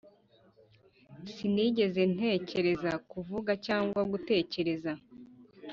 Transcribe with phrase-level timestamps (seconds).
[1.33, 4.91] sinigeze ntekereza kuvuga cyangwa gutekereza